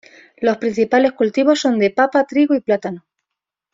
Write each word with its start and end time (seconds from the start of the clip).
Los 0.37 0.57
principales 0.57 1.11
cultivos 1.11 1.59
son 1.59 1.77
de 1.77 1.91
papa, 1.91 2.23
trigo 2.25 2.55
y 2.55 2.59
plátano 2.61 3.05